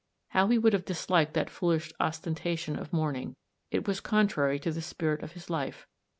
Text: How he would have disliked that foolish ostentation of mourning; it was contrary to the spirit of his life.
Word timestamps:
How 0.29 0.47
he 0.47 0.57
would 0.57 0.73
have 0.73 0.83
disliked 0.83 1.35
that 1.35 1.51
foolish 1.51 1.93
ostentation 1.99 2.75
of 2.75 2.91
mourning; 2.91 3.35
it 3.69 3.87
was 3.87 3.99
contrary 3.99 4.57
to 4.61 4.71
the 4.71 4.81
spirit 4.81 5.21
of 5.21 5.33
his 5.33 5.47
life. 5.47 5.85